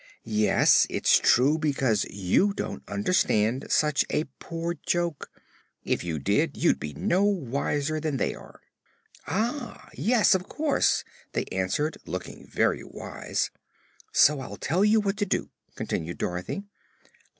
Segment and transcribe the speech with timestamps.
[0.25, 5.29] "Yes; it's true because you don't understand such a poor joke;
[5.83, 8.61] if you did, you'd be no wiser than they are."
[9.27, 11.03] "Ah, yes; of course,"
[11.33, 13.51] they answered, looking very wise.
[14.11, 16.63] "So I'll tell you what to do," continued Dorothy.